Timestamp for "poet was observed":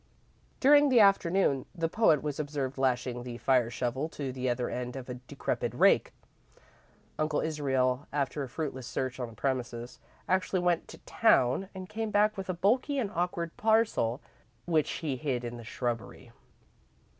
1.87-2.79